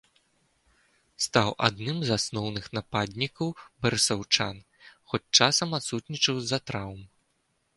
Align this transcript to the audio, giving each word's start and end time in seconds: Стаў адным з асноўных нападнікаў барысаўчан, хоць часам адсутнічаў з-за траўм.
Стаў 1.25 1.49
адным 1.67 1.97
з 2.07 2.15
асноўных 2.17 2.65
нападнікаў 2.77 3.53
барысаўчан, 3.87 4.55
хоць 5.13 5.25
часам 5.41 5.77
адсутнічаў 5.81 6.35
з-за 6.47 6.59
траўм. 6.73 7.01